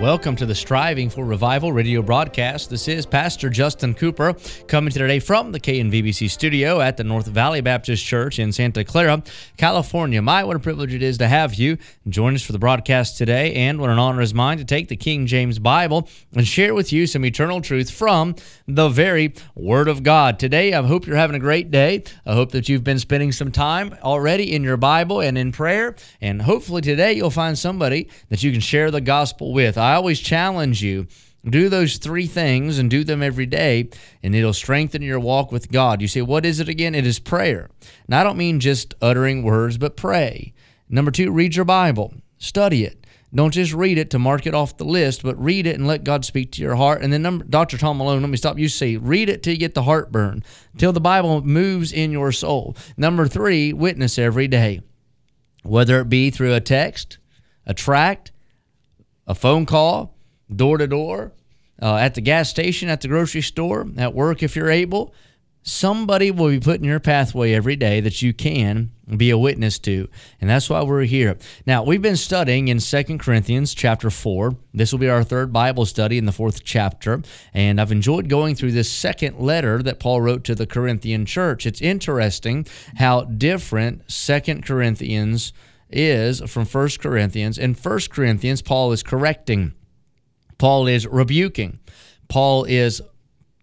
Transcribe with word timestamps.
Welcome 0.00 0.34
to 0.36 0.46
the 0.46 0.54
Striving 0.54 1.10
for 1.10 1.26
Revival 1.26 1.74
radio 1.74 2.00
broadcast. 2.00 2.70
This 2.70 2.88
is 2.88 3.04
Pastor 3.04 3.50
Justin 3.50 3.92
Cooper 3.92 4.34
coming 4.66 4.90
today 4.90 5.18
from 5.20 5.52
the 5.52 5.60
KNVBC 5.60 6.30
studio 6.30 6.80
at 6.80 6.96
the 6.96 7.04
North 7.04 7.26
Valley 7.26 7.60
Baptist 7.60 8.02
Church 8.02 8.38
in 8.38 8.50
Santa 8.50 8.82
Clara, 8.82 9.22
California. 9.58 10.22
My, 10.22 10.42
what 10.42 10.56
a 10.56 10.58
privilege 10.58 10.94
it 10.94 11.02
is 11.02 11.18
to 11.18 11.28
have 11.28 11.52
you 11.52 11.76
join 12.08 12.34
us 12.34 12.42
for 12.42 12.52
the 12.52 12.58
broadcast 12.58 13.18
today, 13.18 13.52
and 13.52 13.78
what 13.78 13.90
an 13.90 13.98
honor 13.98 14.22
is 14.22 14.32
mine 14.32 14.56
to 14.56 14.64
take 14.64 14.88
the 14.88 14.96
King 14.96 15.26
James 15.26 15.58
Bible 15.58 16.08
and 16.34 16.48
share 16.48 16.72
with 16.72 16.94
you 16.94 17.06
some 17.06 17.26
eternal 17.26 17.60
truth 17.60 17.90
from 17.90 18.36
the 18.66 18.88
very 18.88 19.34
Word 19.54 19.86
of 19.86 20.02
God. 20.02 20.38
Today, 20.38 20.72
I 20.72 20.80
hope 20.80 21.06
you're 21.06 21.16
having 21.16 21.36
a 21.36 21.40
great 21.40 21.70
day. 21.70 22.04
I 22.24 22.32
hope 22.32 22.52
that 22.52 22.70
you've 22.70 22.84
been 22.84 23.00
spending 23.00 23.32
some 23.32 23.52
time 23.52 23.94
already 24.02 24.54
in 24.54 24.64
your 24.64 24.78
Bible 24.78 25.20
and 25.20 25.36
in 25.36 25.52
prayer, 25.52 25.94
and 26.22 26.40
hopefully 26.40 26.80
today 26.80 27.12
you'll 27.12 27.28
find 27.28 27.58
somebody 27.58 28.08
that 28.30 28.42
you 28.42 28.50
can 28.50 28.62
share 28.62 28.90
the 28.90 29.02
gospel 29.02 29.52
with. 29.52 29.76
Always 29.94 30.20
challenge 30.20 30.82
you 30.82 31.06
do 31.48 31.68
those 31.68 31.96
three 31.96 32.26
things 32.26 32.78
and 32.78 32.90
do 32.90 33.02
them 33.02 33.22
every 33.22 33.46
day, 33.46 33.88
and 34.22 34.34
it'll 34.34 34.52
strengthen 34.52 35.00
your 35.00 35.20
walk 35.20 35.50
with 35.50 35.72
God. 35.72 36.02
You 36.02 36.08
say, 36.08 36.22
What 36.22 36.44
is 36.44 36.60
it 36.60 36.68
again? 36.68 36.94
It 36.94 37.06
is 37.06 37.18
prayer. 37.18 37.70
And 38.06 38.14
I 38.14 38.22
don't 38.22 38.36
mean 38.36 38.60
just 38.60 38.94
uttering 39.00 39.42
words, 39.42 39.78
but 39.78 39.96
pray. 39.96 40.52
Number 40.88 41.10
two, 41.10 41.30
read 41.30 41.56
your 41.56 41.64
Bible, 41.64 42.12
study 42.38 42.84
it. 42.84 43.06
Don't 43.32 43.54
just 43.54 43.72
read 43.72 43.96
it 43.96 44.10
to 44.10 44.18
mark 44.18 44.44
it 44.44 44.54
off 44.54 44.76
the 44.76 44.84
list, 44.84 45.22
but 45.22 45.40
read 45.40 45.66
it 45.66 45.76
and 45.76 45.86
let 45.86 46.02
God 46.02 46.24
speak 46.24 46.50
to 46.52 46.62
your 46.62 46.74
heart. 46.74 47.00
And 47.00 47.12
then, 47.12 47.22
number, 47.22 47.44
Dr. 47.44 47.78
Tom 47.78 47.98
Malone, 47.98 48.20
let 48.20 48.28
me 48.28 48.36
stop 48.36 48.58
you. 48.58 48.68
Say, 48.68 48.96
read 48.96 49.28
it 49.28 49.44
till 49.44 49.52
you 49.52 49.58
get 49.58 49.74
the 49.74 49.84
heartburn, 49.84 50.42
till 50.76 50.92
the 50.92 51.00
Bible 51.00 51.40
moves 51.42 51.92
in 51.92 52.10
your 52.10 52.32
soul. 52.32 52.76
Number 52.96 53.28
three, 53.28 53.72
witness 53.72 54.18
every 54.18 54.48
day, 54.48 54.80
whether 55.62 56.00
it 56.00 56.08
be 56.08 56.30
through 56.30 56.54
a 56.54 56.60
text, 56.60 57.18
a 57.64 57.72
tract, 57.72 58.32
a 59.26 59.34
phone 59.34 59.66
call, 59.66 60.14
door 60.54 60.78
to 60.78 60.86
door, 60.86 61.32
uh, 61.80 61.96
at 61.96 62.14
the 62.14 62.20
gas 62.20 62.50
station, 62.50 62.88
at 62.88 63.00
the 63.00 63.08
grocery 63.08 63.42
store, 63.42 63.86
at 63.96 64.14
work 64.14 64.42
if 64.42 64.56
you're 64.56 64.70
able. 64.70 65.14
Somebody 65.62 66.30
will 66.30 66.48
be 66.48 66.60
put 66.60 66.80
in 66.80 66.84
your 66.84 67.00
pathway 67.00 67.52
every 67.52 67.76
day 67.76 68.00
that 68.00 68.22
you 68.22 68.32
can 68.32 68.92
be 69.14 69.28
a 69.28 69.36
witness 69.36 69.78
to. 69.80 70.08
And 70.40 70.48
that's 70.48 70.70
why 70.70 70.82
we're 70.82 71.02
here. 71.02 71.36
Now, 71.66 71.82
we've 71.82 72.00
been 72.00 72.16
studying 72.16 72.68
in 72.68 72.80
Second 72.80 73.18
Corinthians 73.18 73.74
chapter 73.74 74.08
4. 74.08 74.56
This 74.72 74.90
will 74.90 74.98
be 74.98 75.10
our 75.10 75.22
third 75.22 75.52
Bible 75.52 75.84
study 75.84 76.16
in 76.16 76.24
the 76.24 76.32
fourth 76.32 76.64
chapter. 76.64 77.20
And 77.52 77.78
I've 77.78 77.92
enjoyed 77.92 78.30
going 78.30 78.54
through 78.54 78.72
this 78.72 78.90
second 78.90 79.38
letter 79.38 79.82
that 79.82 80.00
Paul 80.00 80.22
wrote 80.22 80.44
to 80.44 80.54
the 80.54 80.66
Corinthian 80.66 81.26
church. 81.26 81.66
It's 81.66 81.82
interesting 81.82 82.66
how 82.96 83.24
different 83.24 84.10
Second 84.10 84.64
Corinthians 84.64 85.52
is 85.90 86.40
from 86.50 86.64
First 86.64 87.00
Corinthians. 87.00 87.58
In 87.58 87.74
First 87.74 88.10
Corinthians, 88.10 88.62
Paul 88.62 88.92
is 88.92 89.02
correcting, 89.02 89.74
Paul 90.58 90.86
is 90.86 91.06
rebuking, 91.06 91.80
Paul 92.28 92.64
is 92.64 93.02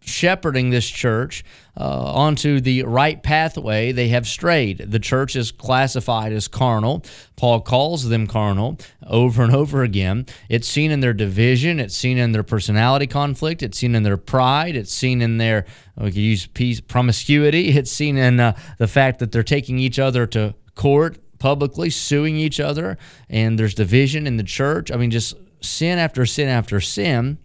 shepherding 0.08 0.70
this 0.70 0.88
church 0.88 1.44
uh, 1.80 2.14
onto 2.14 2.60
the 2.60 2.84
right 2.84 3.22
pathway, 3.22 3.92
they 3.92 4.08
have 4.08 4.28
strayed. 4.28 4.78
The 4.80 5.00
church 5.00 5.36
is 5.36 5.52
classified 5.52 6.34
as 6.34 6.48
carnal. 6.48 7.04
Paul 7.36 7.62
calls 7.62 8.10
them 8.10 8.26
carnal 8.26 8.80
over 9.06 9.44
and 9.44 9.54
over 9.54 9.84
again. 9.84 10.26
It's 10.50 10.68
seen 10.68 10.92
in 10.92 11.02
their 11.02 11.14
division, 11.14 11.80
it's 11.80 11.96
seen 11.96 12.18
in 12.18 12.32
their 12.32 12.44
personality 12.44 13.08
conflict, 13.08 13.62
it's 13.62 13.78
seen 13.78 13.94
in 13.96 14.04
their 14.04 14.18
pride, 14.18 14.76
it's 14.76 14.94
seen 14.94 15.22
in 15.22 15.38
their, 15.38 15.66
we 15.98 16.06
could 16.06 16.16
use 16.16 16.48
peace, 16.48 16.82
promiscuity, 16.82 17.70
it's 17.78 17.92
seen 17.92 18.18
in 18.18 18.40
uh, 18.40 18.58
the 18.80 18.88
fact 18.88 19.20
that 19.20 19.32
they're 19.32 19.44
taking 19.44 19.78
each 19.78 20.00
other 20.00 20.26
to 20.28 20.56
court 20.74 21.18
publicly 21.40 21.90
suing 21.90 22.36
each 22.36 22.60
other, 22.60 22.98
and 23.30 23.58
there's 23.58 23.74
division 23.74 24.28
in 24.28 24.38
the 24.38 24.44
church. 24.44 24.92
I 24.92 24.98
mean, 24.98 25.12
just 25.12 25.36
sin 25.62 26.00
after 26.00 26.26
sin 26.26 26.48
after 26.48 26.80
sin. 26.80 27.38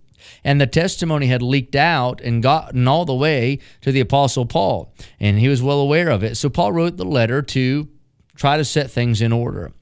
And 0.44 0.60
the 0.60 0.66
testimony 0.66 1.26
had 1.26 1.42
leaked 1.42 1.74
out 1.74 2.20
and 2.20 2.42
gotten 2.42 2.86
all 2.86 3.04
the 3.04 3.14
way 3.14 3.58
to 3.80 3.90
the 3.92 4.00
Apostle 4.00 4.46
Paul, 4.46 4.94
and 5.18 5.38
he 5.38 5.48
was 5.48 5.62
well 5.62 5.80
aware 5.80 6.10
of 6.10 6.22
it. 6.22 6.36
So 6.36 6.48
Paul 6.48 6.72
wrote 6.72 6.96
the 6.96 7.04
letter 7.04 7.42
to 7.42 7.88
try 8.36 8.56
to 8.56 8.64
set 8.64 8.90
things 8.90 9.20
in 9.20 9.32
order. 9.32 9.72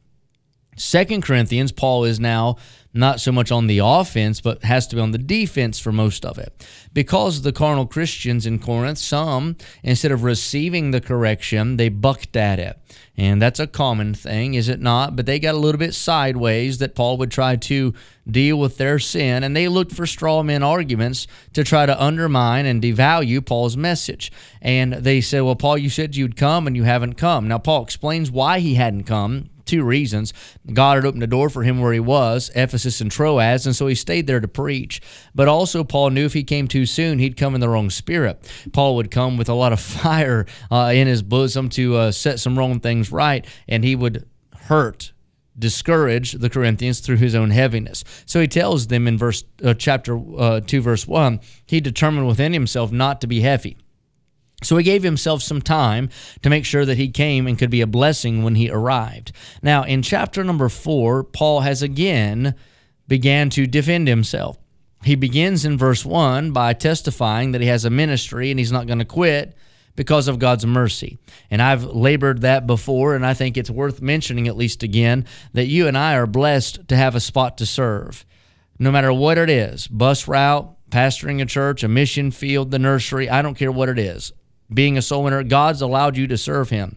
Second 0.77 1.23
Corinthians, 1.23 1.73
Paul 1.73 2.05
is 2.05 2.19
now 2.19 2.57
not 2.93 3.21
so 3.21 3.31
much 3.31 3.53
on 3.53 3.67
the 3.67 3.79
offense, 3.79 4.41
but 4.41 4.65
has 4.65 4.87
to 4.89 4.97
be 4.97 5.03
on 5.03 5.13
the 5.13 5.19
defense 5.19 5.79
for 5.79 5.93
most 5.93 6.25
of 6.25 6.39
it. 6.39 6.67
Because 6.93 7.43
the 7.43 7.53
carnal 7.53 7.87
Christians 7.87 8.47
in 8.47 8.59
Corinth, 8.59 8.99
some, 8.99 9.57
instead 9.83 10.11
of 10.11 10.25
receiving 10.25 10.91
the 10.91 11.01
correction, 11.01 11.77
they 11.77 11.89
bucked 11.89 12.37
at 12.37 12.59
it. 12.59 12.79
And 13.17 13.41
that's 13.41 13.61
a 13.61 13.67
common 13.67 14.15
thing, 14.15 14.55
is 14.55 14.69
it 14.69 14.81
not? 14.81 15.15
But 15.15 15.27
they 15.27 15.39
got 15.39 15.55
a 15.55 15.59
little 15.59 15.79
bit 15.79 15.95
sideways 15.95 16.79
that 16.79 16.95
Paul 16.95 17.19
would 17.19 17.31
try 17.31 17.57
to 17.57 17.95
deal 18.29 18.59
with 18.59 18.77
their 18.77 18.99
sin, 18.99 19.45
and 19.45 19.55
they 19.55 19.69
looked 19.69 19.93
for 19.93 20.07
straw 20.07 20.43
man 20.43 20.63
arguments 20.63 21.27
to 21.53 21.63
try 21.63 21.87
to 21.87 22.03
undermine 22.03 22.67
and 22.67 22.83
devalue 22.83 23.45
Paul's 23.45 23.77
message. 23.77 24.33
And 24.63 24.95
they 24.95 25.21
said, 25.21 25.43
Well, 25.43 25.57
Paul, 25.57 25.79
you 25.79 25.91
said 25.91 26.17
you'd 26.17 26.37
come 26.37 26.67
and 26.67 26.75
you 26.75 26.85
haven't 26.85 27.15
come. 27.15 27.47
Now, 27.47 27.59
Paul 27.59 27.83
explains 27.83 28.31
why 28.31 28.61
he 28.61 28.75
hadn't 28.75 29.05
come 29.05 29.51
two 29.71 29.85
reasons. 29.85 30.33
God 30.73 30.97
had 30.97 31.07
opened 31.07 31.23
a 31.23 31.29
door 31.29 31.49
for 31.49 31.63
him 31.63 31.81
where 31.81 31.93
he 31.93 32.01
was, 32.01 32.51
Ephesus 32.55 33.01
and 33.01 33.11
Troas, 33.11 33.67
and 33.67 33.75
so 33.75 33.87
he 33.87 33.95
stayed 33.95 34.27
there 34.27 34.41
to 34.41 34.49
preach. 34.49 35.01
But 35.35 35.49
also, 35.49 35.85
Paul 35.85 36.11
knew 36.11 36.27
if 36.27 36.33
he 36.33 36.45
came 36.45 36.69
too 36.69 36.87
soon, 36.87 37.19
he'd 37.19 37.37
come 37.37 37.55
in 37.55 37.61
the 37.61 37.69
wrong 37.69 37.89
spirit. 37.89 38.51
Paul 38.73 38.97
would 38.97 39.11
come 39.11 39.37
with 39.37 39.49
a 39.49 39.55
lot 39.55 39.73
of 39.73 39.81
fire 40.03 40.47
uh, 40.71 40.93
in 40.95 41.07
his 41.07 41.23
bosom 41.23 41.69
to 41.71 41.97
uh, 41.97 42.13
set 42.13 42.41
some 42.41 42.59
wrong 42.59 42.81
things 42.81 43.13
right, 43.13 43.47
and 43.69 43.85
he 43.85 43.95
would 43.95 44.29
hurt 44.55 45.13
discourage 45.59 46.33
the 46.33 46.49
Corinthians 46.49 47.01
through 47.01 47.19
his 47.19 47.35
own 47.35 47.51
heaviness. 47.51 48.03
So 48.25 48.41
he 48.41 48.49
tells 48.49 48.87
them 48.87 49.07
in 49.07 49.19
verse 49.19 49.45
uh, 49.63 49.75
chapter 49.75 50.19
uh, 50.39 50.61
2 50.61 50.81
verse 50.81 51.07
1, 51.07 51.39
he 51.67 51.81
determined 51.81 52.27
within 52.27 52.53
himself 52.53 52.91
not 52.91 53.21
to 53.21 53.27
be 53.27 53.41
heavy. 53.41 53.77
So 54.63 54.77
he 54.77 54.85
gave 54.85 55.03
himself 55.03 55.43
some 55.43 55.63
time 55.63 56.11
to 56.43 56.51
make 56.51 56.65
sure 56.65 56.85
that 56.85 56.99
he 56.99 57.09
came 57.09 57.47
and 57.47 57.59
could 57.59 57.71
be 57.71 57.81
a 57.81 57.87
blessing 57.87 58.43
when 58.43 58.55
he 58.55 58.71
arrived. 58.71 59.33
Now, 59.63 59.85
in 59.85 60.03
chapter 60.03 60.45
number 60.45 60.69
4, 60.69 61.25
Paul 61.25 61.61
has 61.61 61.83
again 61.83 62.55
began 63.09 63.51
to 63.51 63.67
defend 63.67 64.07
himself. 64.07 64.57
He 65.03 65.15
begins 65.15 65.65
in 65.65 65.79
verse 65.79 66.05
1 66.05 66.53
by 66.53 66.75
testifying 66.75 67.53
that 67.53 67.63
he 67.63 67.69
has 67.69 67.85
a 67.85 67.91
ministry 67.91 68.51
and 68.51 68.59
he's 68.59 68.73
not 68.73 68.87
going 68.87 68.99
to 68.99 69.05
quit 69.07 69.57
because 69.97 70.29
of 70.29 70.39
God's 70.39 70.67
mercy. 70.67 71.19
And 71.51 71.61
I've 71.61 71.85
labored 71.85 72.43
that 72.43 72.67
before, 72.67 73.15
and 73.15 73.25
I 73.25 73.35
think 73.35 73.57
it's 73.57 73.71
worth 73.71 74.03
mentioning 74.03 74.47
at 74.47 74.57
least 74.57 74.83
again 74.83 75.27
that 75.55 75.67
you 75.67 75.89
and 75.89 75.97
I 75.97 76.15
are 76.15 76.27
blessed 76.27 76.89
to 76.89 76.97
have 76.97 77.15
a 77.15 77.21
spot 77.21 77.59
to 77.59 77.67
serve. 77.67 78.25
No 78.79 78.91
matter 78.91 79.13
what 79.13 79.39
it 79.39 79.51
is 79.51 79.87
bus 79.89 80.29
route, 80.29 80.75
pastoring 80.91 81.41
a 81.41 81.47
church, 81.47 81.83
a 81.83 81.89
mission 81.89 82.31
field, 82.31 82.71
the 82.71 82.79
nursery, 82.79 83.29
I 83.29 83.43
don't 83.43 83.57
care 83.57 83.73
what 83.73 83.89
it 83.89 83.99
is 83.99 84.33
being 84.73 84.97
a 84.97 85.03
soul 85.03 85.25
winner, 85.25 85.43
God's 85.43 85.83
allowed 85.83 86.17
you 86.17 86.27
to 86.29 86.39
serve 86.39 86.71
Him. 86.71 86.97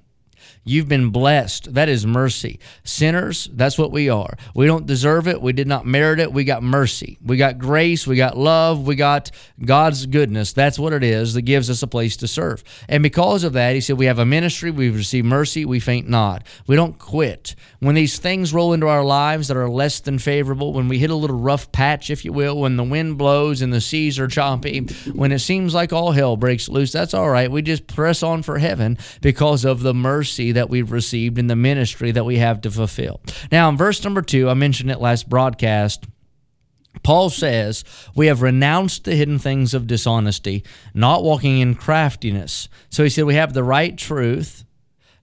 You've 0.65 0.87
been 0.87 1.09
blessed. 1.09 1.73
That 1.73 1.89
is 1.89 2.05
mercy. 2.05 2.59
Sinners, 2.85 3.49
that's 3.51 3.77
what 3.77 3.91
we 3.91 4.09
are. 4.09 4.37
We 4.55 4.65
don't 4.65 4.85
deserve 4.85 5.27
it. 5.27 5.41
We 5.41 5.51
did 5.51 5.67
not 5.67 5.85
merit 5.85 6.19
it. 6.19 6.31
We 6.31 6.45
got 6.45 6.63
mercy. 6.63 7.17
We 7.21 7.35
got 7.35 7.57
grace. 7.57 8.07
We 8.07 8.15
got 8.15 8.37
love. 8.37 8.87
We 8.87 8.95
got 8.95 9.31
God's 9.63 10.05
goodness. 10.05 10.53
That's 10.53 10.79
what 10.79 10.93
it 10.93 11.03
is 11.03 11.33
that 11.33 11.41
gives 11.41 11.69
us 11.69 11.83
a 11.83 11.87
place 11.87 12.15
to 12.17 12.29
serve. 12.29 12.63
And 12.87 13.03
because 13.03 13.43
of 13.43 13.53
that, 13.53 13.75
he 13.75 13.81
said, 13.81 13.97
We 13.97 14.05
have 14.05 14.19
a 14.19 14.25
ministry. 14.25 14.71
We've 14.71 14.95
received 14.95 15.27
mercy. 15.27 15.65
We 15.65 15.81
faint 15.81 16.07
not. 16.07 16.47
We 16.65 16.77
don't 16.77 16.97
quit. 16.97 17.55
When 17.79 17.95
these 17.95 18.17
things 18.17 18.53
roll 18.53 18.71
into 18.71 18.87
our 18.87 19.03
lives 19.03 19.49
that 19.49 19.57
are 19.57 19.69
less 19.69 19.99
than 19.99 20.17
favorable, 20.17 20.71
when 20.71 20.87
we 20.87 20.97
hit 20.97 21.09
a 21.09 21.15
little 21.15 21.39
rough 21.39 21.73
patch, 21.73 22.09
if 22.09 22.23
you 22.23 22.31
will, 22.31 22.61
when 22.61 22.77
the 22.77 22.83
wind 22.85 23.17
blows 23.17 23.61
and 23.61 23.73
the 23.73 23.81
seas 23.81 24.17
are 24.17 24.27
choppy, 24.27 24.79
when 25.11 25.33
it 25.33 25.39
seems 25.39 25.73
like 25.73 25.91
all 25.91 26.11
hell 26.11 26.37
breaks 26.37 26.69
loose, 26.69 26.93
that's 26.93 27.13
all 27.13 27.29
right. 27.29 27.51
We 27.51 27.61
just 27.61 27.87
press 27.87 28.23
on 28.23 28.43
for 28.43 28.59
heaven 28.59 28.97
because 29.19 29.65
of 29.65 29.81
the 29.81 29.93
mercy 29.93 30.52
that 30.53 30.69
we've 30.69 30.91
received 30.91 31.37
in 31.37 31.47
the 31.47 31.55
ministry 31.55 32.11
that 32.11 32.25
we 32.25 32.37
have 32.37 32.61
to 32.61 32.71
fulfill. 32.71 33.21
Now, 33.51 33.69
in 33.69 33.77
verse 33.77 34.03
number 34.03 34.21
two, 34.21 34.49
I 34.49 34.53
mentioned 34.53 34.91
it 34.91 35.01
last 35.01 35.29
broadcast. 35.29 36.05
Paul 37.01 37.29
says, 37.29 37.83
We 38.15 38.27
have 38.27 38.41
renounced 38.41 39.03
the 39.03 39.15
hidden 39.15 39.39
things 39.39 39.73
of 39.73 39.87
dishonesty, 39.87 40.63
not 40.93 41.23
walking 41.23 41.59
in 41.59 41.75
craftiness. 41.75 42.69
So 42.89 43.03
he 43.03 43.09
said, 43.09 43.25
We 43.25 43.35
have 43.35 43.53
the 43.53 43.63
right 43.63 43.97
truth, 43.97 44.63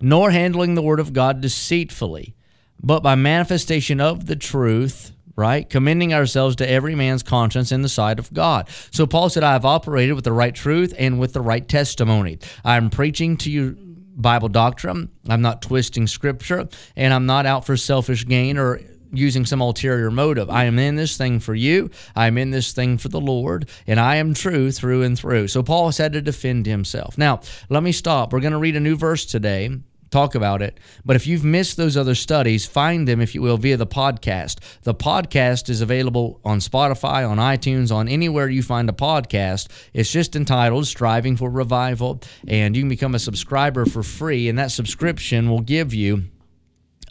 nor 0.01 0.31
handling 0.31 0.75
the 0.75 0.83
word 0.83 1.01
of 1.01 1.13
God 1.13 1.41
deceitfully, 1.41 2.35
but 2.83 3.03
by 3.03 3.15
manifestation 3.15 4.01
of 4.01 4.27
the 4.27 4.37
truth, 4.37 5.13
right? 5.37 5.69
Commending 5.71 6.13
ourselves 6.13 6.57
to 6.57 6.69
every 6.69 6.95
man's 6.95 7.23
conscience 7.23 7.73
in 7.73 7.83
the 7.83 7.89
sight 7.89 8.19
of 8.19 8.33
God. 8.33 8.69
So 8.91 9.07
Paul 9.07 9.31
said, 9.31 9.43
I 9.43 9.53
have 9.53 9.65
operated 9.65 10.15
with 10.15 10.25
the 10.25 10.33
right 10.33 10.55
truth 10.55 10.93
and 10.99 11.19
with 11.19 11.33
the 11.33 11.41
right 11.41 11.67
testimony. 11.67 12.39
I'm 12.65 12.91
preaching 12.91 13.37
to 13.39 13.51
you 13.51 13.90
Bible 14.21 14.49
doctrine. 14.49 15.11
I'm 15.29 15.43
not 15.43 15.63
twisting 15.63 16.07
scripture, 16.07 16.69
and 16.97 17.13
I'm 17.13 17.27
not 17.27 17.47
out 17.47 17.65
for 17.65 17.77
selfish 17.77 18.27
gain 18.27 18.59
or 18.59 18.81
using 19.13 19.45
some 19.45 19.61
ulterior 19.61 20.11
motive. 20.11 20.49
I 20.51 20.65
am 20.65 20.79
in 20.79 20.97
this 20.97 21.17
thing 21.17 21.41
for 21.41 21.55
you. 21.55 21.91
I 22.15 22.27
am 22.27 22.39
in 22.39 22.51
this 22.51 22.73
thing 22.73 22.99
for 22.99 23.09
the 23.09 23.21
Lord, 23.21 23.69
and 23.87 23.99
I 23.99 24.17
am 24.17 24.35
true 24.35 24.71
through 24.71 25.03
and 25.03 25.19
through. 25.19 25.49
So 25.49 25.63
Paul 25.63 25.87
has 25.87 25.99
had 25.99 26.13
to 26.13 26.23
defend 26.23 26.67
himself. 26.67 27.19
Now, 27.19 27.41
let 27.69 27.83
me 27.83 27.93
stop. 27.93 28.33
We're 28.33 28.41
going 28.41 28.53
to 28.53 28.59
read 28.59 28.77
a 28.77 28.81
new 28.81 28.97
verse 28.97 29.27
today 29.27 29.71
talk 30.11 30.35
about 30.35 30.63
it. 30.63 30.79
But 31.05 31.17
if 31.17 31.27
you've 31.27 31.45
missed 31.45 31.77
those 31.77 31.97
other 31.97 32.15
studies, 32.15 32.67
find 32.67 33.07
them, 33.07 33.21
if 33.21 33.35
you 33.35 33.43
will, 33.43 33.57
via 33.57 33.77
the 33.77 33.87
podcast. 33.87 34.59
The 34.83 34.95
podcast 34.95 35.69
is 35.69 35.81
available 35.81 36.41
on 36.45 36.59
Spotify, 36.59 37.29
on 37.29 37.39
iTunes, 37.39 37.95
on 37.95 38.09
anywhere 38.09 38.49
you 38.49 38.63
find 38.63 38.89
a 38.89 38.93
podcast. 38.93 39.69
It's 39.95 40.11
just 40.11 40.37
entitled 40.37 40.87
Striving 40.87 41.37
for 41.37 41.51
Revival, 41.51 42.21
and 42.47 42.77
you 42.77 42.83
can 42.83 42.89
become 42.89 43.15
a 43.15 43.21
subscriber 43.21 43.87
for 43.87 44.03
free, 44.03 44.49
and 44.49 44.59
that 44.59 44.71
subscription 44.71 45.49
will 45.49 45.61
give 45.61 45.95
you 45.95 46.25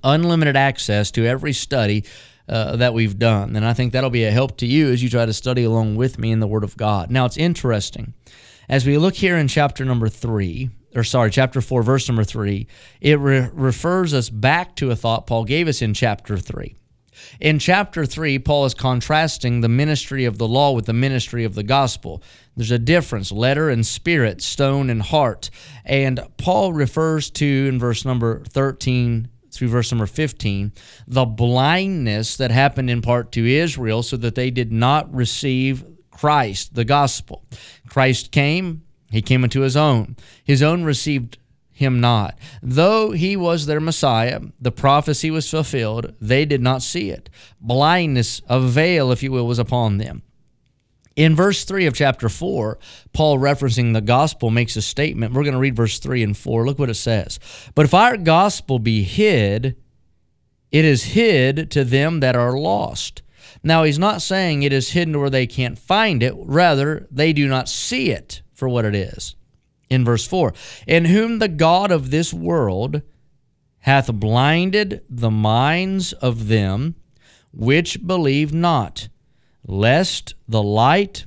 unlimited 0.04 0.56
access 0.56 1.12
to 1.12 1.25
every 1.25 1.54
study. 1.54 2.04
Uh, 2.48 2.78
that 2.78 2.95
we've 2.95 3.19
done. 3.19 3.56
And 3.56 3.63
I 3.63 3.74
think 3.74 3.94
that'll 3.94 4.10
be 4.10 4.24
a 4.24 4.31
help 4.31 4.57
to 4.57 4.66
you 4.66 4.90
as 4.92 5.04
you 5.04 5.10
try 5.10 5.24
to 5.24 5.34
study 5.34 5.63
along 5.63 5.98
with 5.98 6.18
me 6.18 6.31
in 6.31 6.40
the 6.40 6.48
Word 6.48 6.63
of 6.63 6.75
God. 6.75 7.12
Now, 7.12 7.25
it's 7.25 7.38
interesting. 7.38 8.16
As 8.68 8.88
we 8.88 8.98
look 8.98 9.13
here 9.13 9.38
in 9.38 9.48
chapter 9.48 9.86
number 9.86 10.10
three, 10.10 10.72
or 10.95 11.03
sorry, 11.03 11.31
chapter 11.31 11.62
4, 11.62 11.83
verse 11.83 12.07
number 12.07 12.24
3, 12.24 12.68
it 13.01 13.19
re- 13.19 13.50
refers 13.53 14.13
us 14.13 14.30
back 14.30 14.75
to 14.77 14.91
a 14.91 14.95
thought 14.95 15.27
Paul 15.27 15.45
gave 15.45 15.68
us 15.68 15.81
in 15.81 15.94
chapter 15.94 16.38
3. 16.38 16.75
In 17.39 17.59
chapter 17.59 18.06
3, 18.06 18.39
Paul 18.39 18.65
is 18.65 18.74
contrasting 18.74 19.62
the 19.62 19.69
ministry 19.69 20.25
of 20.25 20.38
the 20.38 20.47
law 20.47 20.71
with 20.71 20.86
the 20.86 20.94
ministry 20.94 21.44
of 21.44 21.56
the 21.56 21.63
gospel. 21.63 22.24
There's 22.56 22.71
a 22.71 22.80
difference 22.80 23.31
letter 23.31 23.69
and 23.69 23.86
spirit, 23.86 24.41
stone 24.41 24.89
and 24.89 25.01
heart. 25.01 25.50
And 25.86 26.19
Paul 26.38 26.74
refers 26.74 27.30
to, 27.31 27.45
in 27.45 27.80
verse 27.80 28.06
number 28.06 28.44
13 28.45 29.30
through 29.51 29.68
verse 29.68 29.92
number 29.92 30.06
15, 30.06 30.71
the 31.07 31.25
blindness 31.25 32.38
that 32.38 32.51
happened 32.51 32.89
in 32.89 33.01
part 33.01 33.31
to 33.33 33.45
Israel 33.45 34.03
so 34.03 34.15
that 34.18 34.35
they 34.35 34.51
did 34.51 34.71
not 34.71 35.13
receive 35.13 35.83
Christ, 36.12 36.75
the 36.75 36.85
gospel. 36.85 37.45
Christ 37.88 38.31
came, 38.31 38.83
he 39.09 39.21
came 39.21 39.44
into 39.44 39.61
his 39.61 39.75
own. 39.75 40.15
His 40.44 40.61
own 40.61 40.83
received 40.83 41.38
him 41.71 42.00
not. 42.00 42.38
Though 42.61 43.11
he 43.11 43.35
was 43.35 43.65
their 43.65 43.79
Messiah, 43.79 44.41
the 44.59 44.71
prophecy 44.71 45.31
was 45.31 45.50
fulfilled, 45.50 46.13
they 46.19 46.45
did 46.45 46.61
not 46.61 46.81
see 46.81 47.09
it. 47.09 47.29
Blindness, 47.61 48.41
a 48.50 48.59
veil, 48.59 49.11
if 49.11 49.23
you 49.23 49.31
will, 49.31 49.47
was 49.47 49.59
upon 49.59 49.97
them. 49.97 50.21
In 51.15 51.35
verse 51.35 51.65
3 51.65 51.85
of 51.85 51.95
chapter 51.95 52.29
4, 52.29 52.77
Paul, 53.13 53.39
referencing 53.39 53.94
the 53.94 54.01
gospel, 54.01 54.51
makes 54.51 54.75
a 54.75 54.81
statement. 54.81 55.33
We're 55.33 55.44
going 55.44 55.53
to 55.53 55.59
read 55.59 55.75
verse 55.75 56.00
3 56.00 56.23
and 56.23 56.38
4. 56.38 56.65
Look 56.65 56.79
what 56.79 56.89
it 56.89 56.95
says. 56.95 57.39
But 57.75 57.85
if 57.85 57.94
our 57.94 58.15
gospel 58.15 58.79
be 58.79 59.03
hid, 59.03 59.75
it 60.71 60.85
is 60.85 61.03
hid 61.03 61.71
to 61.71 61.83
them 61.83 62.19
that 62.19 62.35
are 62.35 62.57
lost. 62.57 63.21
Now, 63.63 63.83
he's 63.83 64.00
not 64.00 64.21
saying 64.21 64.63
it 64.63 64.71
is 64.71 64.91
hidden 64.91 65.19
where 65.19 65.29
they 65.29 65.47
can't 65.47 65.79
find 65.79 66.23
it. 66.23 66.33
Rather, 66.38 67.07
they 67.11 67.33
do 67.33 67.47
not 67.47 67.67
see 67.67 68.11
it 68.11 68.41
for 68.59 68.69
what 68.69 68.85
it 68.85 68.94
is. 68.94 69.35
In 69.89 70.06
verse 70.06 70.27
4, 70.27 70.53
in 70.85 71.06
whom 71.06 71.39
the 71.39 71.47
God 71.47 71.89
of 71.91 72.11
this 72.11 72.31
world 72.31 73.01
hath 73.79 74.13
blinded 74.13 75.01
the 75.09 75.31
minds 75.31 76.13
of 76.13 76.47
them 76.47 76.95
which 77.51 78.06
believe 78.06 78.53
not, 78.53 79.07
lest 79.65 80.35
the 80.47 80.61
light 80.61 81.25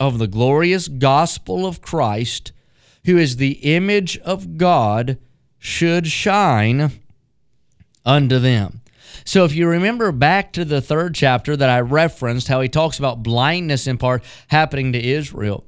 of 0.00 0.18
the 0.18 0.26
glorious 0.26 0.88
gospel 0.88 1.64
of 1.64 1.80
Christ, 1.80 2.52
who 3.04 3.16
is 3.16 3.36
the 3.36 3.52
image 3.52 4.18
of 4.18 4.56
God, 4.56 5.18
should 5.58 6.08
shine 6.08 6.90
unto 8.04 8.40
them. 8.40 8.80
So, 9.24 9.44
if 9.44 9.54
you 9.54 9.68
remember 9.68 10.10
back 10.10 10.52
to 10.54 10.64
the 10.64 10.80
third 10.80 11.14
chapter 11.14 11.56
that 11.56 11.70
I 11.70 11.80
referenced, 11.80 12.48
how 12.48 12.60
he 12.60 12.68
talks 12.68 12.98
about 12.98 13.22
blindness 13.22 13.86
in 13.86 13.98
part 13.98 14.24
happening 14.48 14.92
to 14.92 15.00
Israel, 15.00 15.64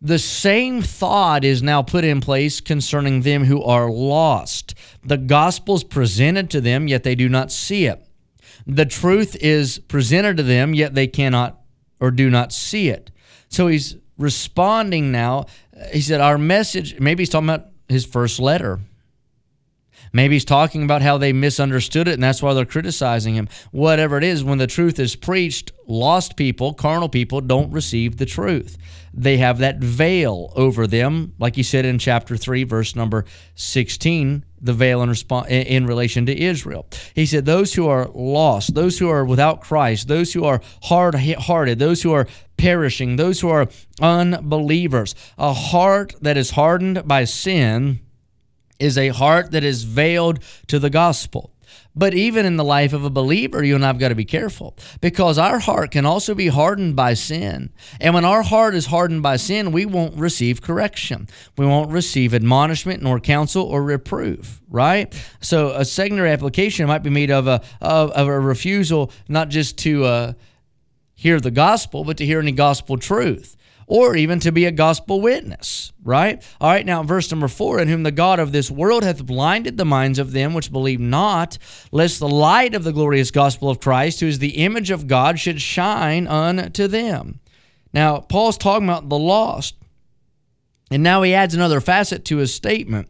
the 0.00 0.18
same 0.18 0.82
thought 0.82 1.44
is 1.44 1.62
now 1.62 1.82
put 1.82 2.04
in 2.04 2.20
place 2.20 2.60
concerning 2.60 3.22
them 3.22 3.44
who 3.44 3.62
are 3.62 3.90
lost. 3.90 4.74
The 5.02 5.16
gospel 5.16 5.76
is 5.76 5.84
presented 5.84 6.50
to 6.50 6.60
them, 6.60 6.86
yet 6.86 7.02
they 7.02 7.14
do 7.14 7.28
not 7.28 7.50
see 7.50 7.86
it. 7.86 8.06
The 8.66 8.86
truth 8.86 9.36
is 9.40 9.78
presented 9.78 10.36
to 10.36 10.42
them, 10.42 10.74
yet 10.74 10.94
they 10.94 11.06
cannot 11.06 11.60
or 11.98 12.10
do 12.10 12.28
not 12.28 12.52
see 12.52 12.88
it. 12.88 13.10
So 13.48 13.68
he's 13.68 13.96
responding 14.18 15.12
now. 15.12 15.46
He 15.92 16.00
said, 16.00 16.20
Our 16.20 16.38
message, 16.38 16.98
maybe 17.00 17.22
he's 17.22 17.30
talking 17.30 17.48
about 17.48 17.68
his 17.88 18.04
first 18.04 18.38
letter. 18.38 18.80
Maybe 20.12 20.34
he's 20.34 20.44
talking 20.44 20.82
about 20.82 21.02
how 21.02 21.18
they 21.18 21.32
misunderstood 21.32 22.08
it 22.08 22.14
and 22.14 22.22
that's 22.22 22.42
why 22.42 22.54
they're 22.54 22.64
criticizing 22.64 23.34
him. 23.34 23.48
Whatever 23.70 24.18
it 24.18 24.24
is, 24.24 24.44
when 24.44 24.58
the 24.58 24.66
truth 24.66 24.98
is 24.98 25.16
preached, 25.16 25.72
lost 25.86 26.36
people, 26.36 26.74
carnal 26.74 27.08
people, 27.08 27.40
don't 27.40 27.70
receive 27.70 28.16
the 28.16 28.26
truth. 28.26 28.78
They 29.18 29.38
have 29.38 29.58
that 29.58 29.78
veil 29.78 30.52
over 30.56 30.86
them, 30.86 31.32
like 31.38 31.56
he 31.56 31.62
said 31.62 31.86
in 31.86 31.98
chapter 31.98 32.36
3, 32.36 32.64
verse 32.64 32.94
number 32.94 33.24
16, 33.54 34.44
the 34.60 34.74
veil 34.74 35.02
in, 35.02 35.08
resp- 35.08 35.48
in 35.48 35.86
relation 35.86 36.26
to 36.26 36.38
Israel. 36.38 36.86
He 37.14 37.24
said, 37.24 37.46
Those 37.46 37.72
who 37.72 37.88
are 37.88 38.08
lost, 38.14 38.74
those 38.74 38.98
who 38.98 39.08
are 39.08 39.24
without 39.24 39.62
Christ, 39.62 40.08
those 40.08 40.34
who 40.34 40.44
are 40.44 40.60
hard 40.82 41.14
hearted, 41.14 41.78
those 41.78 42.02
who 42.02 42.12
are 42.12 42.26
perishing, 42.58 43.16
those 43.16 43.40
who 43.40 43.48
are 43.48 43.68
unbelievers, 44.02 45.14
a 45.38 45.54
heart 45.54 46.14
that 46.20 46.36
is 46.36 46.50
hardened 46.50 47.08
by 47.08 47.24
sin 47.24 48.00
is 48.78 48.98
a 48.98 49.08
heart 49.08 49.52
that 49.52 49.64
is 49.64 49.84
veiled 49.84 50.40
to 50.68 50.78
the 50.78 50.90
gospel. 50.90 51.52
But 51.98 52.12
even 52.12 52.44
in 52.44 52.58
the 52.58 52.64
life 52.64 52.92
of 52.92 53.04
a 53.04 53.10
believer, 53.10 53.64
you 53.64 53.74
and 53.74 53.84
I've 53.84 53.98
got 53.98 54.10
to 54.10 54.14
be 54.14 54.26
careful 54.26 54.76
because 55.00 55.38
our 55.38 55.58
heart 55.58 55.90
can 55.90 56.04
also 56.04 56.34
be 56.34 56.48
hardened 56.48 56.94
by 56.94 57.14
sin. 57.14 57.70
And 58.02 58.12
when 58.12 58.26
our 58.26 58.42
heart 58.42 58.74
is 58.74 58.86
hardened 58.86 59.22
by 59.22 59.36
sin, 59.36 59.72
we 59.72 59.86
won't 59.86 60.14
receive 60.14 60.60
correction. 60.60 61.26
We 61.56 61.64
won't 61.64 61.90
receive 61.90 62.34
admonishment, 62.34 63.02
nor 63.02 63.18
counsel, 63.18 63.64
or 63.64 63.82
reproof, 63.82 64.60
right? 64.68 65.12
So 65.40 65.70
a 65.70 65.86
secondary 65.86 66.30
application 66.30 66.86
might 66.86 67.02
be 67.02 67.08
made 67.08 67.30
of 67.30 67.46
a, 67.46 67.62
of, 67.80 68.10
of 68.10 68.28
a 68.28 68.40
refusal 68.40 69.10
not 69.26 69.48
just 69.48 69.78
to 69.78 70.04
uh, 70.04 70.32
hear 71.14 71.40
the 71.40 71.50
gospel, 71.50 72.04
but 72.04 72.18
to 72.18 72.26
hear 72.26 72.40
any 72.40 72.52
gospel 72.52 72.98
truth 72.98 73.56
or 73.86 74.16
even 74.16 74.40
to 74.40 74.50
be 74.50 74.64
a 74.64 74.72
gospel 74.72 75.20
witness, 75.20 75.92
right? 76.02 76.42
All 76.60 76.70
right, 76.70 76.84
now 76.84 77.02
verse 77.02 77.30
number 77.30 77.48
four, 77.48 77.80
in 77.80 77.88
whom 77.88 78.02
the 78.02 78.10
God 78.10 78.40
of 78.40 78.52
this 78.52 78.70
world 78.70 79.04
hath 79.04 79.24
blinded 79.24 79.76
the 79.76 79.84
minds 79.84 80.18
of 80.18 80.32
them 80.32 80.54
which 80.54 80.72
believe 80.72 81.00
not, 81.00 81.58
lest 81.92 82.18
the 82.18 82.28
light 82.28 82.74
of 82.74 82.84
the 82.84 82.92
glorious 82.92 83.30
gospel 83.30 83.70
of 83.70 83.80
Christ, 83.80 84.20
who 84.20 84.26
is 84.26 84.38
the 84.40 84.56
image 84.64 84.90
of 84.90 85.06
God, 85.06 85.38
should 85.38 85.60
shine 85.60 86.26
unto 86.26 86.88
them. 86.88 87.40
Now, 87.92 88.18
Paul's 88.18 88.58
talking 88.58 88.88
about 88.88 89.08
the 89.08 89.18
lost, 89.18 89.76
and 90.90 91.02
now 91.02 91.22
he 91.22 91.34
adds 91.34 91.54
another 91.54 91.80
facet 91.80 92.24
to 92.26 92.38
his 92.38 92.52
statement. 92.52 93.08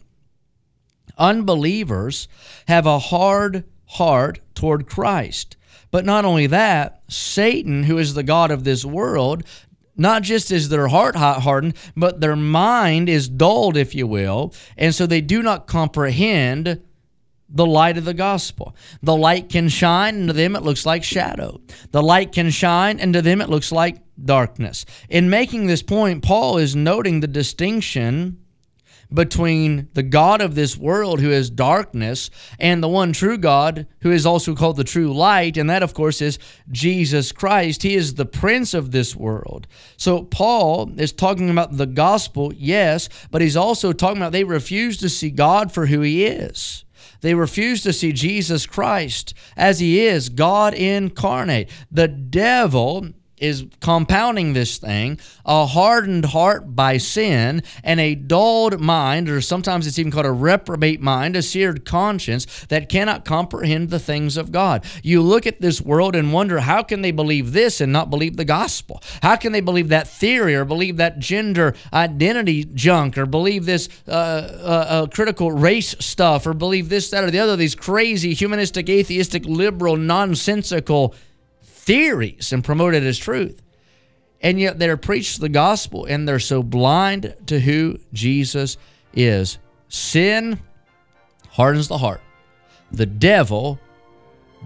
Unbelievers 1.18 2.28
have 2.68 2.86
a 2.86 2.98
hard 2.98 3.64
heart 3.86 4.40
toward 4.54 4.86
Christ. 4.86 5.56
But 5.90 6.04
not 6.04 6.24
only 6.24 6.46
that, 6.48 7.02
Satan, 7.08 7.84
who 7.84 7.98
is 7.98 8.14
the 8.14 8.22
God 8.22 8.50
of 8.50 8.64
this 8.64 8.84
world, 8.84 9.44
not 9.96 10.22
just 10.22 10.50
is 10.50 10.68
their 10.68 10.88
heart 10.88 11.16
hardened, 11.16 11.74
but 11.96 12.20
their 12.20 12.36
mind 12.36 13.08
is 13.08 13.28
dulled, 13.28 13.76
if 13.76 13.94
you 13.94 14.06
will, 14.06 14.54
and 14.76 14.94
so 14.94 15.06
they 15.06 15.20
do 15.20 15.42
not 15.42 15.66
comprehend 15.66 16.82
the 17.48 17.66
light 17.66 17.96
of 17.96 18.04
the 18.04 18.14
gospel. 18.14 18.74
The 19.02 19.16
light 19.16 19.48
can 19.48 19.68
shine, 19.68 20.16
and 20.16 20.28
to 20.28 20.32
them 20.32 20.56
it 20.56 20.62
looks 20.62 20.84
like 20.84 21.04
shadow. 21.04 21.60
The 21.92 22.02
light 22.02 22.32
can 22.32 22.50
shine, 22.50 22.98
and 22.98 23.12
to 23.14 23.22
them 23.22 23.40
it 23.40 23.48
looks 23.48 23.70
like 23.70 24.02
darkness. 24.22 24.84
In 25.08 25.30
making 25.30 25.66
this 25.66 25.82
point, 25.82 26.22
Paul 26.22 26.58
is 26.58 26.74
noting 26.74 27.20
the 27.20 27.28
distinction 27.28 28.38
between 29.12 29.88
the 29.94 30.02
God 30.02 30.40
of 30.40 30.54
this 30.54 30.76
world, 30.76 31.20
who 31.20 31.30
is 31.30 31.50
darkness, 31.50 32.30
and 32.58 32.82
the 32.82 32.88
one 32.88 33.12
true 33.12 33.38
God, 33.38 33.86
who 34.00 34.10
is 34.10 34.26
also 34.26 34.54
called 34.54 34.76
the 34.76 34.84
true 34.84 35.12
light. 35.12 35.56
And 35.56 35.70
that, 35.70 35.82
of 35.82 35.94
course, 35.94 36.20
is 36.20 36.38
Jesus 36.70 37.32
Christ. 37.32 37.82
He 37.82 37.94
is 37.94 38.14
the 38.14 38.26
prince 38.26 38.74
of 38.74 38.90
this 38.90 39.14
world. 39.14 39.66
So, 39.96 40.24
Paul 40.24 40.92
is 40.98 41.12
talking 41.12 41.50
about 41.50 41.76
the 41.76 41.86
gospel, 41.86 42.52
yes, 42.54 43.08
but 43.30 43.42
he's 43.42 43.56
also 43.56 43.92
talking 43.92 44.18
about 44.18 44.32
they 44.32 44.44
refuse 44.44 44.96
to 44.98 45.08
see 45.08 45.30
God 45.30 45.72
for 45.72 45.86
who 45.86 46.00
he 46.00 46.26
is. 46.26 46.84
They 47.20 47.34
refuse 47.34 47.82
to 47.82 47.92
see 47.92 48.12
Jesus 48.12 48.66
Christ 48.66 49.34
as 49.56 49.80
he 49.80 50.06
is, 50.06 50.28
God 50.28 50.74
incarnate. 50.74 51.70
The 51.90 52.08
devil 52.08 53.08
is 53.38 53.64
compounding 53.80 54.52
this 54.52 54.78
thing 54.78 55.18
a 55.44 55.66
hardened 55.66 56.24
heart 56.26 56.74
by 56.74 56.96
sin 56.96 57.62
and 57.84 58.00
a 58.00 58.14
dulled 58.14 58.80
mind, 58.80 59.28
or 59.28 59.40
sometimes 59.40 59.86
it's 59.86 59.98
even 59.98 60.10
called 60.10 60.26
a 60.26 60.32
reprobate 60.32 61.00
mind, 61.00 61.36
a 61.36 61.42
seared 61.42 61.84
conscience 61.84 62.46
that 62.68 62.88
cannot 62.88 63.24
comprehend 63.24 63.90
the 63.90 63.98
things 63.98 64.36
of 64.36 64.50
God. 64.50 64.84
You 65.02 65.22
look 65.22 65.46
at 65.46 65.60
this 65.60 65.80
world 65.80 66.16
and 66.16 66.32
wonder 66.32 66.60
how 66.60 66.82
can 66.82 67.02
they 67.02 67.12
believe 67.12 67.52
this 67.52 67.80
and 67.80 67.92
not 67.92 68.10
believe 68.10 68.36
the 68.36 68.44
gospel? 68.44 69.02
How 69.22 69.36
can 69.36 69.52
they 69.52 69.60
believe 69.60 69.88
that 69.88 70.08
theory 70.08 70.54
or 70.54 70.64
believe 70.64 70.96
that 70.96 71.18
gender 71.18 71.74
identity 71.92 72.64
junk 72.64 73.16
or 73.18 73.26
believe 73.26 73.66
this 73.66 73.88
uh, 74.08 74.10
uh, 74.10 74.86
uh, 74.88 75.06
critical 75.06 75.52
race 75.52 75.94
stuff 76.00 76.46
or 76.46 76.54
believe 76.54 76.88
this, 76.88 77.10
that, 77.10 77.24
or 77.24 77.30
the 77.30 77.38
other, 77.38 77.56
these 77.56 77.74
crazy 77.74 78.34
humanistic, 78.34 78.88
atheistic, 78.88 79.44
liberal, 79.44 79.96
nonsensical 79.96 81.14
theories 81.86 82.52
and 82.52 82.62
promote 82.62 82.94
it 82.94 83.04
as 83.04 83.16
truth. 83.16 83.62
And 84.42 84.60
yet 84.60 84.78
they're 84.78 84.98
preached 84.98 85.40
the 85.40 85.48
gospel 85.48 86.04
and 86.04 86.28
they're 86.28 86.38
so 86.38 86.62
blind 86.62 87.34
to 87.46 87.58
who 87.58 87.98
Jesus 88.12 88.76
is. 89.14 89.58
Sin 89.88 90.60
hardens 91.50 91.88
the 91.88 91.98
heart, 91.98 92.20
the 92.92 93.06
devil 93.06 93.80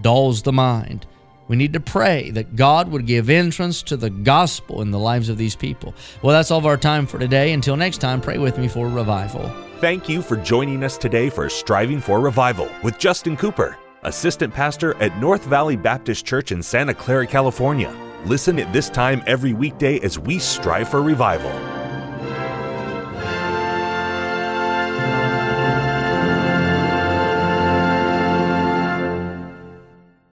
dulls 0.00 0.42
the 0.42 0.52
mind. 0.52 1.06
We 1.46 1.56
need 1.56 1.72
to 1.72 1.80
pray 1.80 2.30
that 2.30 2.54
God 2.54 2.88
would 2.88 3.06
give 3.06 3.28
entrance 3.28 3.82
to 3.84 3.96
the 3.96 4.10
gospel 4.10 4.82
in 4.82 4.92
the 4.92 4.98
lives 4.98 5.28
of 5.28 5.36
these 5.36 5.56
people. 5.56 5.94
Well, 6.22 6.32
that's 6.32 6.52
all 6.52 6.60
of 6.60 6.66
our 6.66 6.76
time 6.76 7.06
for 7.06 7.18
today. 7.18 7.52
Until 7.52 7.76
next 7.76 7.98
time, 7.98 8.20
pray 8.20 8.38
with 8.38 8.56
me 8.56 8.68
for 8.68 8.88
revival. 8.88 9.50
Thank 9.80 10.08
you 10.08 10.22
for 10.22 10.36
joining 10.36 10.84
us 10.84 10.96
today 10.96 11.28
for 11.28 11.48
Striving 11.48 12.00
for 12.00 12.20
Revival 12.20 12.68
with 12.84 12.98
Justin 12.98 13.36
Cooper 13.36 13.76
assistant 14.02 14.52
pastor 14.52 14.94
at 15.02 15.16
North 15.18 15.44
Valley 15.44 15.76
Baptist 15.76 16.24
Church 16.24 16.52
in 16.52 16.62
Santa 16.62 16.94
Clara, 16.94 17.26
California. 17.26 17.94
Listen 18.26 18.58
at 18.58 18.72
this 18.72 18.88
time 18.90 19.22
every 19.26 19.52
weekday 19.52 19.98
as 20.00 20.18
we 20.18 20.38
strive 20.38 20.88
for 20.88 21.02
revival. 21.02 21.79